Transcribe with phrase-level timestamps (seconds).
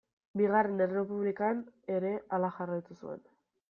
[0.39, 1.63] Bigarren Errepublikan
[1.99, 3.27] ere hala jarraitu zuen.